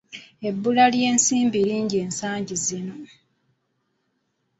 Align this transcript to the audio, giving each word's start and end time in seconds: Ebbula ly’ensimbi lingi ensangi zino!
Ebbula 0.49 0.85
ly’ensimbi 0.93 1.59
lingi 1.69 1.97
ensangi 2.05 2.55
zino! 2.65 2.95